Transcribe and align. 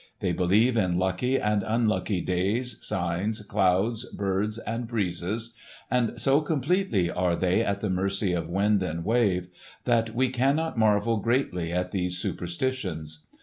They 0.19 0.31
believe 0.31 0.77
in 0.77 0.97
lucky 0.97 1.39
and 1.39 1.61
unlucky 1.61 2.21
days, 2.21 2.79
signs, 2.83 3.41
clouds, 3.41 4.05
birds, 4.11 4.57
and 4.57 4.87
breezes; 4.87 5.53
and 5.91 6.19
so 6.19 6.41
completely 6.41 7.11
are 7.11 7.35
they 7.35 7.63
at 7.63 7.81
the 7.81 7.89
mercy 7.91 8.33
of 8.33 8.49
wind 8.49 8.81
and 8.81 9.05
wave, 9.05 9.49
that 9.83 10.15
we 10.15 10.29
cannot 10.29 10.75
marvel 10.75 11.17
greatly 11.17 11.71
at 11.71 11.91
these 11.91 12.17
superstitions. 12.17 13.27